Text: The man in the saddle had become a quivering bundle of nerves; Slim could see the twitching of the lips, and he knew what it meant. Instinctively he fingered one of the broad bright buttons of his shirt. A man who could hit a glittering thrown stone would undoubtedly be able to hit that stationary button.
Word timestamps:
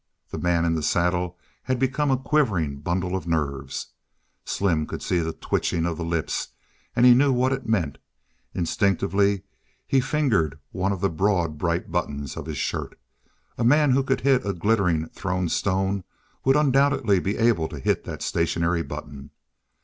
The 0.31 0.39
man 0.39 0.65
in 0.65 0.73
the 0.73 0.81
saddle 0.81 1.37
had 1.61 1.77
become 1.77 2.09
a 2.09 2.17
quivering 2.17 2.77
bundle 2.79 3.15
of 3.15 3.27
nerves; 3.27 3.89
Slim 4.45 4.87
could 4.87 5.03
see 5.03 5.19
the 5.19 5.31
twitching 5.33 5.85
of 5.85 5.95
the 5.95 6.03
lips, 6.03 6.47
and 6.95 7.05
he 7.05 7.13
knew 7.13 7.31
what 7.31 7.53
it 7.53 7.69
meant. 7.69 7.99
Instinctively 8.55 9.43
he 9.85 9.99
fingered 9.99 10.57
one 10.71 10.91
of 10.91 11.01
the 11.01 11.09
broad 11.11 11.59
bright 11.59 11.91
buttons 11.91 12.35
of 12.35 12.47
his 12.47 12.57
shirt. 12.57 12.97
A 13.59 13.63
man 13.63 13.91
who 13.91 14.01
could 14.01 14.21
hit 14.21 14.43
a 14.43 14.53
glittering 14.53 15.07
thrown 15.09 15.49
stone 15.49 16.03
would 16.43 16.55
undoubtedly 16.55 17.19
be 17.19 17.37
able 17.37 17.67
to 17.67 17.77
hit 17.77 18.03
that 18.05 18.23
stationary 18.23 18.81
button. 18.81 19.29